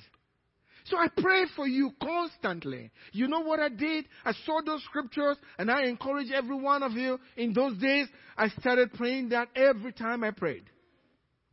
[0.86, 2.92] So I pray for you constantly.
[3.14, 4.06] You know what I did?
[4.26, 8.08] I saw those scriptures and I encourage every one of you in those days.
[8.38, 10.64] I started praying that every time I prayed.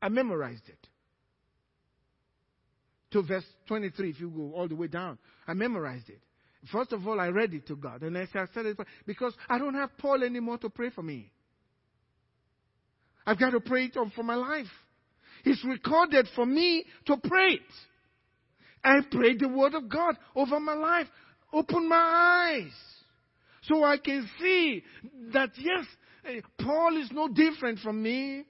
[0.02, 0.79] I memorized it
[3.12, 5.18] to verse 23, if you go all the way down.
[5.46, 6.20] I memorized it.
[6.70, 8.02] First of all, I read it to God.
[8.02, 11.30] And I started because I don't have Paul anymore to pray for me.
[13.26, 14.66] I've got to pray it for my life.
[15.44, 17.60] It's recorded for me to pray it.
[18.84, 21.06] I pray the word of God over my life.
[21.52, 21.96] Open my
[22.56, 22.72] eyes
[23.62, 24.82] so I can see
[25.32, 25.84] that yes,
[26.24, 28.44] eh, Paul is no different from me.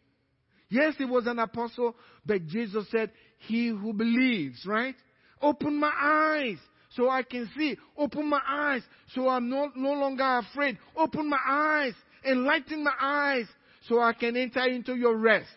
[0.68, 4.94] Yes, he was an apostle, but Jesus said he who believes, right?
[5.40, 6.58] Open my eyes
[6.90, 7.76] so I can see.
[7.96, 8.82] Open my eyes
[9.14, 10.78] so I'm no, no longer afraid.
[10.96, 11.94] Open my eyes.
[12.24, 13.46] Enlighten my eyes
[13.88, 15.48] so I can enter into your rest.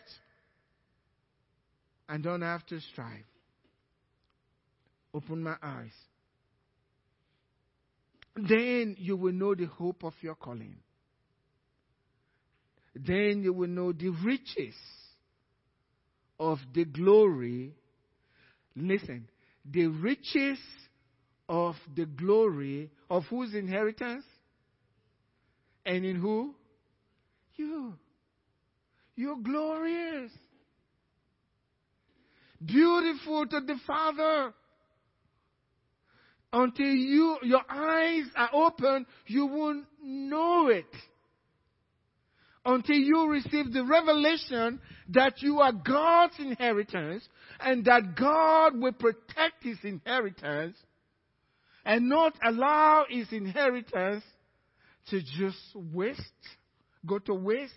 [2.07, 3.25] And don't have to strive.
[5.13, 5.91] Open my eyes.
[8.35, 10.77] Then you will know the hope of your calling.
[12.95, 14.75] Then you will know the riches
[16.51, 17.73] of the glory,
[18.75, 19.29] listen,
[19.63, 20.57] the riches
[21.47, 24.25] of the glory of whose inheritance?
[25.85, 26.53] And in who?
[27.55, 27.93] You.
[29.15, 30.31] You're glorious.
[32.63, 34.53] Beautiful to the Father.
[36.51, 40.85] Until you, your eyes are open, you won't know it
[42.65, 47.27] until you receive the revelation that you are God's inheritance
[47.59, 50.77] and that God will protect his inheritance
[51.85, 54.23] and not allow his inheritance
[55.09, 56.21] to just waste,
[57.05, 57.73] go to waste.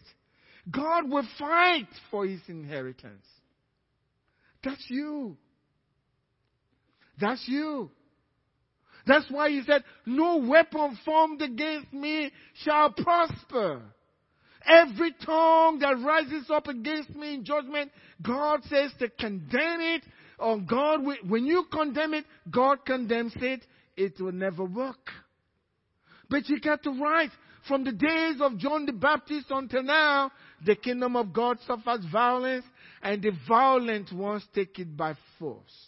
[0.71, 3.27] God will fight for his inheritance.
[4.63, 5.37] That's you.
[7.21, 7.91] That's you.
[9.07, 12.33] That's why he said, no weapon formed against me
[12.65, 13.83] shall prosper.
[14.67, 20.03] Every tongue that rises up against me in judgment, God says to condemn it.
[20.39, 23.65] Or God, when you condemn it, God condemns it.
[23.97, 25.11] It will never work.
[26.29, 27.31] But you got to rise.
[27.69, 30.31] From the days of John the Baptist until now,
[30.65, 32.65] the kingdom of God suffers violence,
[33.03, 35.87] and the violent ones take it by force.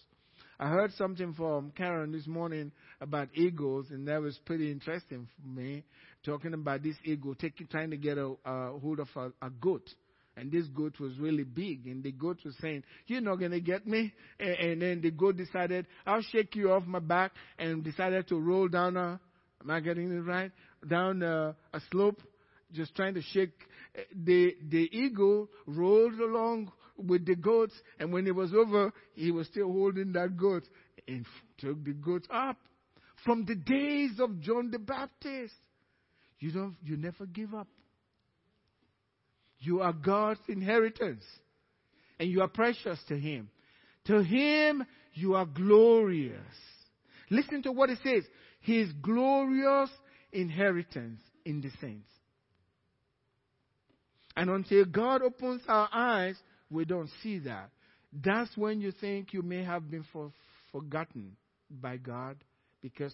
[0.58, 5.48] I heard something from Karen this morning about eagles, and that was pretty interesting for
[5.48, 5.84] me
[6.24, 9.88] talking about this eagle taking, trying to get a, a hold of a, a, goat.
[10.36, 13.60] And this goat was really big, and the goat was saying, You're not going to
[13.60, 14.12] get me.
[14.38, 18.38] And, and, then the goat decided, I'll shake you off my back, and decided to
[18.38, 19.20] roll down a,
[19.60, 20.52] Am I getting it right?
[20.86, 22.22] Down uh, a slope,
[22.72, 23.52] just trying to shake.
[24.14, 29.48] The, the eagle rolled along with the goats, and when it was over, he was
[29.48, 30.64] still holding that goat
[31.08, 31.26] and
[31.58, 32.58] took the goat up.
[33.24, 35.54] From the days of John the Baptist,
[36.38, 37.68] you don't, you never give up.
[39.60, 41.24] You are God's inheritance,
[42.18, 43.50] and you are precious to Him.
[44.06, 46.38] To Him, you are glorious.
[47.30, 48.22] Listen to what it says.
[48.60, 49.90] His glorious
[50.32, 52.08] inheritance in the saints.
[54.36, 56.36] And until God opens our eyes,
[56.70, 57.70] we don't see that.
[58.12, 60.30] That's when you think you may have been for,
[60.70, 61.36] forgotten
[61.68, 62.36] by God
[62.82, 63.12] because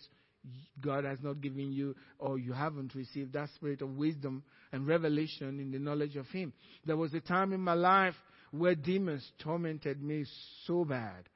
[0.81, 4.43] God has not given you or you haven't received that spirit of wisdom
[4.73, 6.53] and revelation in the knowledge of Him.
[6.85, 8.15] There was a time in my life
[8.51, 10.25] where demons tormented me
[10.67, 11.29] so bad.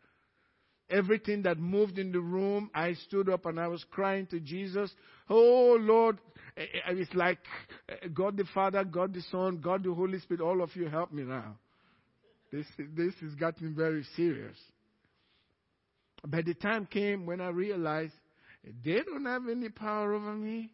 [0.91, 4.91] Everything that moved in the room, I stood up and I was crying to Jesus,
[5.29, 6.19] Oh Lord,
[6.57, 7.39] it's like
[7.89, 11.13] eh, God the Father, God the Son, God the Holy Spirit, all of you help
[11.13, 11.57] me now.
[12.51, 12.67] This,
[12.97, 14.57] this is getting very serious.
[16.27, 18.15] But the time came when I realized
[18.85, 20.71] they don't have any power over me.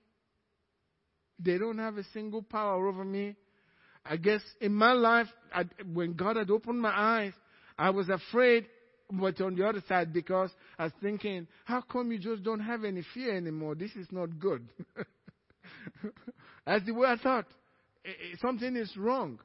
[1.39, 3.37] They don't have a single power over me.
[4.05, 7.33] I guess in my life, I, when God had opened my eyes,
[7.79, 8.67] I was afraid,
[9.11, 12.85] but on the other side, because I was thinking, how come you just don't have
[12.85, 13.75] any fear anymore?
[13.75, 14.69] This is not good.
[16.67, 17.47] That's the way I thought.
[18.41, 19.39] Something is wrong.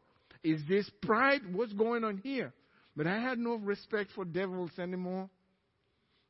[0.44, 1.42] Is this pride?
[1.54, 2.54] What's going on here?
[2.96, 5.30] But I had no respect for devils anymore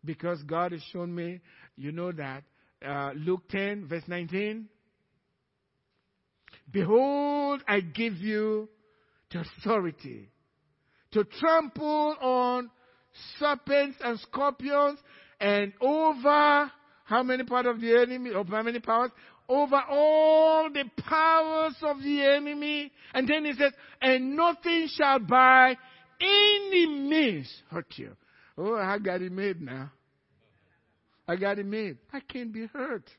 [0.03, 1.41] because God has shown me,
[1.75, 2.43] you know that.
[2.85, 4.67] Uh, Luke 10, verse 19.
[6.71, 8.69] Behold, I give you
[9.31, 10.29] the authority
[11.11, 12.69] to trample on
[13.37, 14.99] serpents and scorpions
[15.39, 16.71] and over
[17.05, 19.11] how many part of the enemy, or how many powers?
[19.49, 22.91] over all the powers of the enemy.
[23.13, 25.75] And then he says, and nothing shall by
[26.21, 28.15] any means hurt you.
[28.59, 29.89] Oh, I got it made now.
[31.25, 31.97] I got it made.
[32.11, 33.09] I can't be hurt.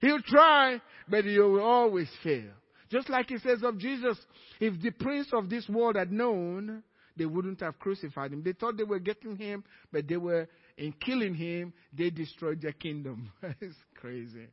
[0.00, 2.50] He'll try, but he will always fail.
[2.90, 4.18] Just like he says of Jesus,
[4.58, 6.82] if the prince of this world had known,
[7.16, 8.42] they wouldn't have crucified him.
[8.42, 9.62] They thought they were getting him,
[9.92, 13.30] but they were in killing him, they destroyed their kingdom.
[13.60, 14.48] it's crazy.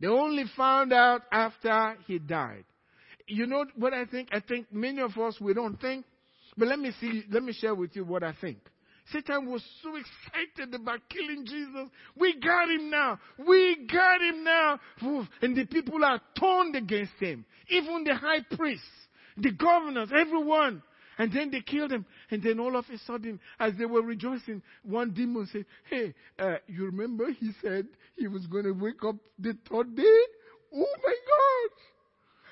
[0.00, 2.64] They only found out after he died.
[3.26, 4.28] You know what I think?
[4.30, 6.04] I think many of us, we don't think.
[6.58, 8.58] But let me see, let me share with you what I think.
[9.12, 11.88] Satan was so excited about killing Jesus.
[12.16, 13.18] We got him now.
[13.38, 14.80] We got him now.
[15.40, 17.46] And the people are turned against him.
[17.70, 18.84] Even the high priests,
[19.38, 20.82] the governors, everyone.
[21.16, 22.04] And then they killed him.
[22.30, 26.56] And then all of a sudden, as they were rejoicing, one demon said, Hey, uh,
[26.66, 27.86] you remember he said
[28.16, 30.20] he was going to wake up the third day?
[30.74, 31.70] Oh my God.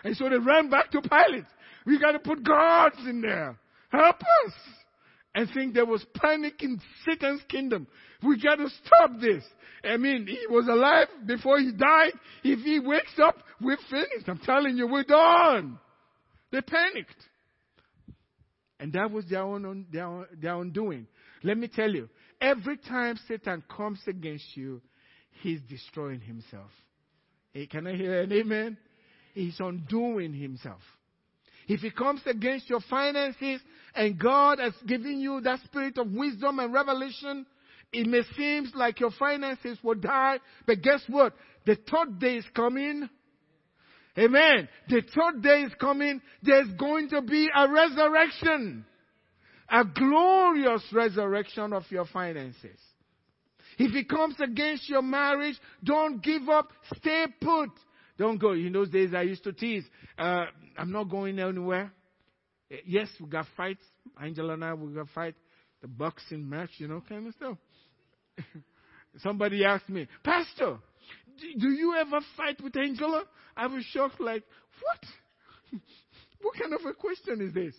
[0.04, 1.44] And so they ran back to Pilate.
[1.84, 3.58] We got to put guards in there.
[3.90, 4.52] Help us.
[5.34, 7.86] And think there was panic in Satan's kingdom.
[8.22, 9.44] We got to stop this.
[9.84, 12.12] I mean, he was alive before he died.
[12.42, 14.28] If he wakes up, we're finished.
[14.28, 15.78] I'm telling you, we're done.
[16.50, 17.22] They panicked.
[18.80, 21.06] And that was their own, their, their own doing.
[21.42, 22.08] Let me tell you,
[22.40, 24.80] every time Satan comes against you,
[25.42, 26.70] he's destroying himself.
[27.52, 28.78] Hey, can I hear an amen?
[29.34, 30.80] He's undoing himself.
[31.68, 33.60] If he comes against your finances
[33.94, 37.46] and God has given you that spirit of wisdom and revelation,
[37.92, 41.34] it may seem like your finances will die, but guess what?
[41.64, 43.08] The third day is coming
[44.18, 44.68] Amen.
[44.88, 46.22] The third day is coming.
[46.42, 48.86] There's going to be a resurrection.
[49.68, 52.78] A glorious resurrection of your finances.
[53.78, 56.68] If it comes against your marriage, don't give up.
[56.96, 57.70] Stay put.
[58.16, 58.52] Don't go.
[58.52, 59.84] In those days, I used to tease.
[60.16, 60.46] Uh,
[60.78, 61.92] I'm not going anywhere.
[62.70, 63.84] Eh, yes, we got fights.
[64.20, 65.34] Angela and I, we got fight.
[65.82, 67.58] The boxing match, you know, kind of stuff.
[69.18, 70.78] Somebody asked me, Pastor,
[71.58, 73.24] do you ever fight with Angela?
[73.56, 74.42] I was shocked, like,
[74.82, 75.80] what?
[76.42, 77.74] what kind of a question is this?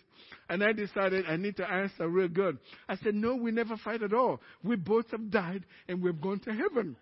[0.48, 2.58] And I decided I need to answer real good.
[2.88, 4.40] I said, no, we never fight at all.
[4.62, 6.96] We both have died and we've gone to heaven.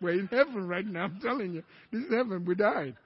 [0.00, 1.62] We're in heaven right now, I'm telling you.
[1.92, 2.96] This is heaven, we died.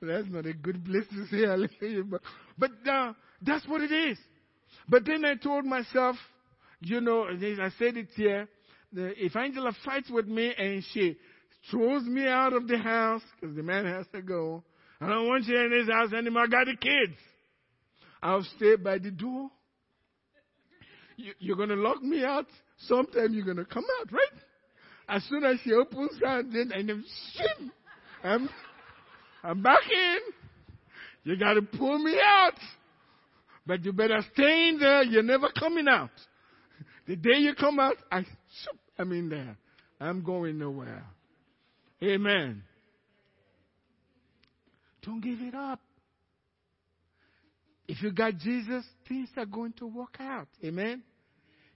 [0.00, 2.20] That's not a good place to say hallelujah, but,
[2.56, 4.18] but uh, that's what it is.
[4.88, 6.16] But then I told myself,
[6.80, 8.48] you know, I said it here,
[8.92, 11.16] the, if Angela fights with me and she
[11.70, 14.62] throws me out of the house, because the man has to go,
[15.00, 16.44] I don't want you in this house anymore.
[16.44, 17.18] I got the kids.
[18.22, 19.50] I'll stay by the door.
[21.16, 22.46] You, you're going to lock me out
[22.78, 24.42] sometime you're going to come out, right?
[25.08, 27.04] As soon as she opens her, then and then,
[28.22, 28.48] I'm,
[29.42, 30.18] I'm back in.
[31.24, 32.58] You got to pull me out.
[33.66, 35.02] But you better stay in there.
[35.02, 36.10] You're never coming out.
[37.06, 38.24] The day you come out, I,
[38.98, 39.56] I'm in there.
[40.00, 41.04] I'm going nowhere.
[42.02, 42.62] Amen.
[45.02, 45.80] Don't give it up.
[47.86, 50.48] If you got Jesus, things are going to work out.
[50.62, 51.02] Amen.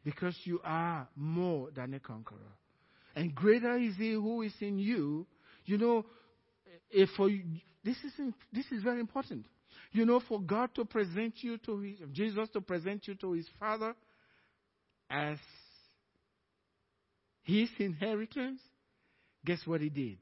[0.04, 2.38] Because you are more than a conqueror.
[3.16, 5.26] And greater is he who is in you.
[5.64, 6.04] You know,
[6.92, 7.42] if for you,
[7.84, 8.12] this is
[8.52, 9.46] this is very important.
[9.92, 13.46] You know, for God to present you to his, Jesus to present you to his
[13.58, 13.94] Father
[15.10, 15.38] as
[17.42, 18.60] his inheritance,
[19.44, 20.18] guess what he did?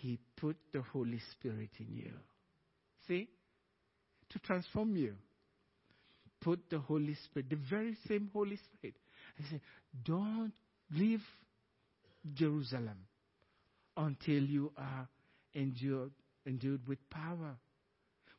[0.00, 2.12] He put the Holy Spirit in you.
[3.08, 3.28] See?
[4.30, 5.14] To transform you.
[6.40, 8.96] Put the Holy Spirit, the very same Holy Spirit.
[9.38, 9.60] I said,
[10.04, 10.52] don't
[10.92, 11.22] leave
[12.34, 12.98] Jerusalem
[13.96, 15.08] until you are
[15.54, 16.12] endured,
[16.46, 17.56] endued with power.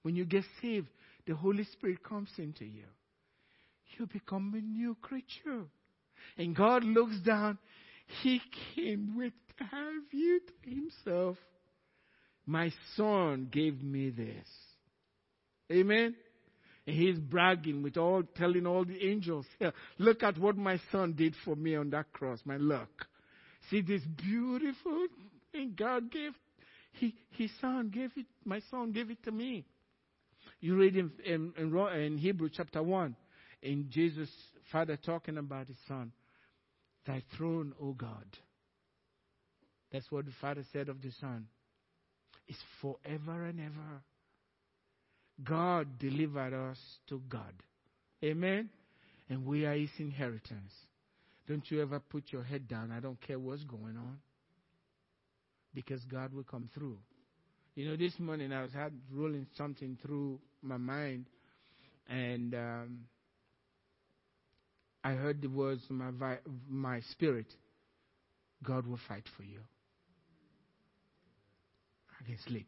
[0.02, 0.90] When you get saved,
[1.26, 2.86] the Holy Spirit comes into you.
[3.98, 5.66] You become a new creature.
[6.38, 7.58] And God looks down.
[8.22, 8.42] He
[8.76, 11.38] came with have you to himself.
[12.46, 14.48] My son gave me this.
[15.72, 16.16] Amen.
[16.86, 19.46] And he's bragging with all, telling all the angels,
[19.98, 22.90] look at what my son did for me on that cross, my luck.
[23.70, 25.08] See this beautiful
[25.54, 26.34] thing God gave,
[26.94, 29.66] he, his son gave it, my son gave it to me.
[30.60, 33.16] You read in, in, in, in Hebrew chapter 1,
[33.62, 34.30] in Jesus'
[34.72, 36.12] father talking about his son,
[37.06, 38.26] thy throne, O God.
[39.92, 41.48] That's what the father said of the son.
[42.48, 44.02] It's forever and ever.
[45.44, 46.78] God delivered us
[47.10, 47.54] to God.
[48.24, 48.70] Amen?
[49.30, 50.72] And we are his inheritance.
[51.48, 52.92] Don't you ever put your head down.
[52.92, 54.18] I don't care what's going on.
[55.74, 56.98] Because God will come through.
[57.76, 61.26] You know, this morning I was had rolling something through my mind,
[62.08, 63.00] and um,
[65.04, 67.48] I heard the words of my, vi- my spirit
[68.64, 69.60] God will fight for you.
[72.20, 72.68] I can sleep.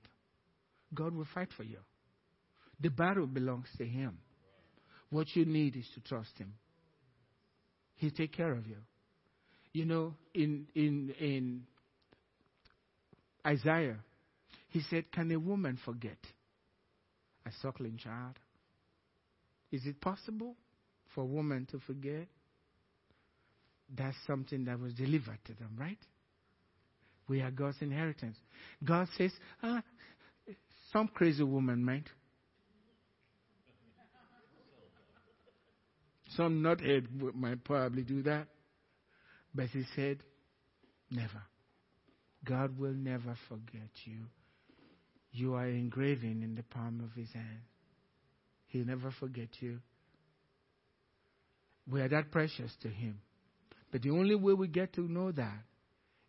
[0.94, 1.78] God will fight for you.
[2.82, 4.18] The battle belongs to Him.
[5.10, 6.54] What you need is to trust Him.
[7.96, 8.78] He'll take care of you.
[9.72, 11.62] You know, in, in, in
[13.46, 13.98] Isaiah,
[14.70, 16.18] he said, Can a woman forget
[17.46, 18.40] a suckling child?
[19.72, 20.56] Is it possible
[21.14, 22.28] for a woman to forget?
[23.96, 26.00] That's something that was delivered to them, right?
[27.28, 28.38] We are God's inheritance.
[28.84, 29.32] God says,
[29.62, 29.82] ah,
[30.92, 32.06] some crazy woman might.
[36.36, 38.48] Some nuthead might probably do that.
[39.54, 40.18] But he said,
[41.10, 41.42] never.
[42.46, 44.26] God will never forget you.
[45.32, 47.62] You are engraving in the palm of his hand.
[48.68, 49.80] He'll never forget you.
[51.90, 53.20] We are that precious to him.
[53.92, 55.60] But the only way we get to know that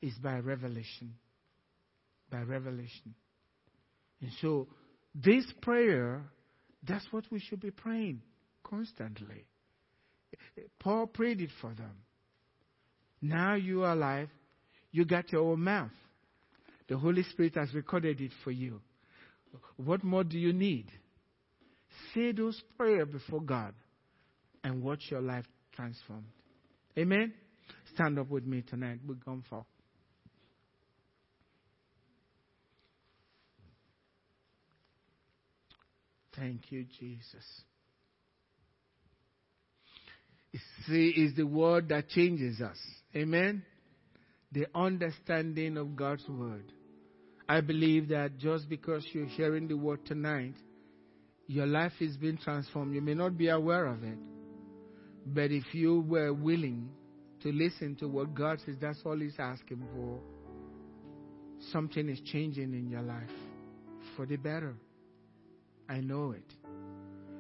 [0.03, 1.15] is by revelation.
[2.31, 3.15] By revelation.
[4.21, 4.69] And so,
[5.15, 6.23] this prayer,
[6.87, 8.23] that's what we should be praying
[8.65, 9.47] constantly.
[10.81, 11.93] Paul prayed it for them.
[13.23, 14.29] Now you are alive.
[14.91, 15.91] You got your own mouth.
[16.89, 18.81] The Holy Spirit has recorded it for you.
[19.77, 20.91] What more do you need?
[22.15, 23.75] Say those prayers before God
[24.63, 26.27] and watch your life transformed.
[26.99, 27.33] Amen?
[27.95, 29.01] Stand up with me tonight.
[29.07, 29.65] We're going for.
[36.37, 37.45] Thank you, Jesus.
[40.87, 42.79] See, is the word that changes us.
[43.15, 43.63] Amen?
[44.53, 46.65] The understanding of God's word.
[47.49, 50.55] I believe that just because you're hearing the word tonight,
[51.47, 52.95] your life is being transformed.
[52.95, 54.19] You may not be aware of it.
[55.27, 56.89] But if you were willing
[57.43, 60.19] to listen to what God says, that's all He's asking for.
[61.73, 63.31] Something is changing in your life
[64.17, 64.75] for the better.
[65.89, 66.53] I know it.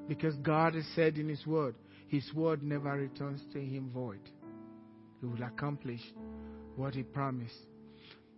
[0.08, 1.74] Because God has said in His Word,
[2.06, 4.20] His Word never returns to Him void.
[5.20, 6.00] He will accomplish
[6.76, 7.54] what He promised.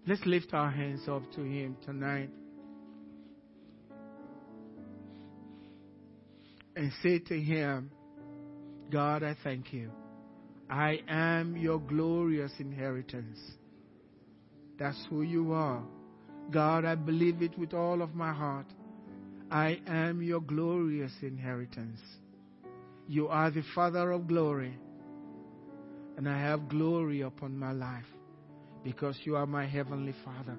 [0.09, 2.31] Let's lift our hands up to Him tonight
[6.75, 7.91] and say to Him,
[8.91, 9.91] God, I thank you.
[10.71, 13.39] I am your glorious inheritance.
[14.79, 15.83] That's who you are.
[16.51, 18.73] God, I believe it with all of my heart.
[19.51, 22.01] I am your glorious inheritance.
[23.07, 24.75] You are the Father of glory.
[26.17, 28.07] and I have glory upon my life
[28.89, 30.57] because you are my heavenly Father.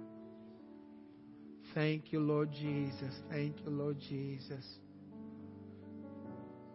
[1.73, 3.11] Thank you, Lord Jesus.
[3.31, 4.63] Thank you, Lord Jesus.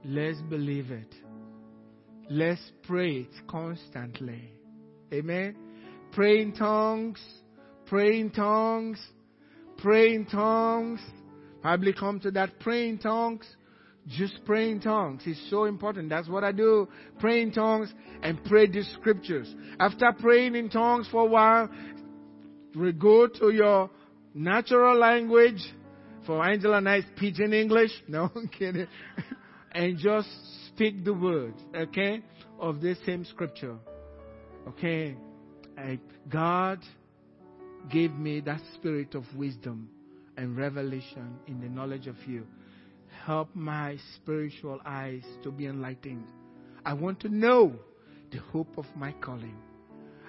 [0.05, 1.15] Let's believe it.
[2.29, 4.51] Let's pray it constantly.
[5.13, 5.55] Amen.
[6.11, 7.21] Pray in tongues.
[7.87, 8.99] Pray in tongues.
[9.79, 11.01] Pray in tongues.
[11.63, 13.47] Probably come to that pray in tongues.
[14.07, 15.23] Just pray in tongues.
[15.25, 16.11] It's so important.
[16.11, 16.89] That's what I do.
[17.21, 17.93] Pray in tongues
[18.23, 19.53] and pray the scriptures.
[19.81, 21.71] After praying in tongues for a while,
[22.77, 23.91] we go to your
[24.35, 25.63] natural language.
[26.27, 27.91] For Angela and I, pidgin English.
[28.09, 28.87] No, I'm kidding.
[29.73, 30.29] and just
[30.69, 32.23] speak the words, okay,
[32.59, 33.77] of this same scripture.
[34.69, 35.17] Okay.
[35.77, 35.99] I,
[36.29, 36.81] God
[37.91, 39.89] gave me that spirit of wisdom
[40.37, 42.47] and revelation in the knowledge of you.
[43.25, 46.27] Help my spiritual eyes to be enlightened.
[46.85, 47.73] I want to know
[48.31, 49.57] the hope of my calling.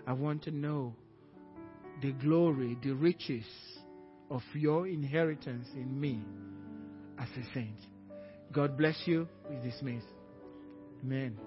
[0.07, 0.95] I want to know
[2.01, 3.45] the glory, the riches
[4.31, 6.21] of your inheritance in me
[7.19, 7.79] as a saint.
[8.53, 9.27] God bless you.
[9.49, 10.03] We dismiss.
[11.03, 11.37] Amen.